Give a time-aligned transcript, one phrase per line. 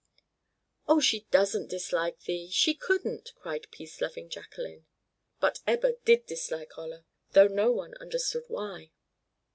[0.87, 4.87] "Oh, she doesn't dislike thee, she couldn't!" cried peace loving Jacqueline.
[5.39, 8.89] But Ebba did dislike Olla, though no one understood why.